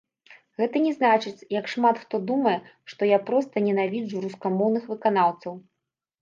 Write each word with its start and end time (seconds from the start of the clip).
Гэта 0.59 0.79
не 0.85 0.93
значыць, 0.99 1.45
як 1.55 1.65
шмат 1.73 1.99
хто 2.05 2.15
думае, 2.31 2.55
што 2.93 3.11
я 3.11 3.19
проста 3.29 3.55
ненавіджу 3.67 4.23
рускамоўных 4.25 4.83
выканаўцаў. 4.95 5.53